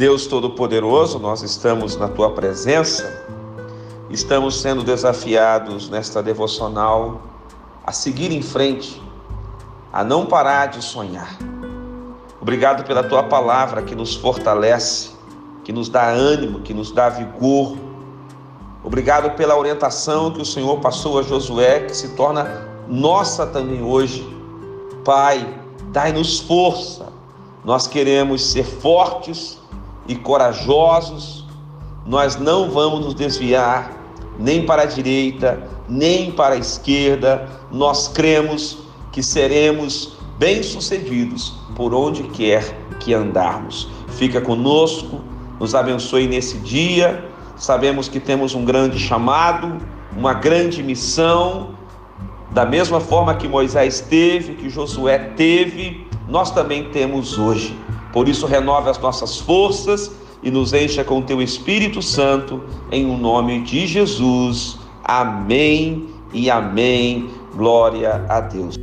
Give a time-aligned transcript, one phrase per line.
[0.00, 3.22] Deus Todo-Poderoso, nós estamos na tua presença,
[4.08, 7.20] estamos sendo desafiados nesta devocional
[7.84, 8.98] a seguir em frente,
[9.92, 11.36] a não parar de sonhar.
[12.40, 15.10] Obrigado pela tua palavra que nos fortalece,
[15.64, 17.76] que nos dá ânimo, que nos dá vigor.
[18.82, 24.26] Obrigado pela orientação que o Senhor passou a Josué, que se torna nossa também hoje.
[25.04, 25.46] Pai,
[25.92, 27.12] dai-nos força.
[27.62, 29.60] Nós queremos ser fortes
[30.10, 31.46] e corajosos.
[32.04, 33.92] Nós não vamos nos desviar
[34.40, 37.48] nem para a direita, nem para a esquerda.
[37.70, 38.78] Nós cremos
[39.12, 43.88] que seremos bem-sucedidos por onde quer que andarmos.
[44.08, 45.20] Fica conosco,
[45.60, 47.24] nos abençoe nesse dia.
[47.56, 49.78] Sabemos que temos um grande chamado,
[50.16, 51.76] uma grande missão.
[52.50, 57.78] Da mesma forma que Moisés teve, que Josué teve, nós também temos hoje.
[58.12, 60.10] Por isso, renove as nossas forças
[60.42, 64.78] e nos encha com teu Espírito Santo, em o um nome de Jesus.
[65.04, 67.28] Amém e amém.
[67.54, 68.74] Glória a Deus.